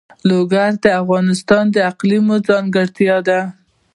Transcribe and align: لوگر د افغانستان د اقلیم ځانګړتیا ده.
لوگر 0.29 0.71
د 0.83 0.85
افغانستان 1.01 1.63
د 1.71 1.75
اقلیم 1.91 2.25
ځانګړتیا 2.47 3.17
ده. 3.27 3.39